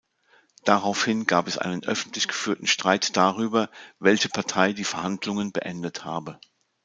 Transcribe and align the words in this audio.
Daraufhin 0.65 1.27
gab 1.27 1.45
es 1.47 1.59
einen 1.59 1.83
öffentlich-geführten 1.83 2.65
Streit 2.65 3.15
darüber, 3.17 3.69
welche 3.99 4.29
Partei 4.29 4.73
die 4.73 4.83
Verhandlungen 4.83 5.51
beendet 5.51 6.05
habe. 6.05 6.39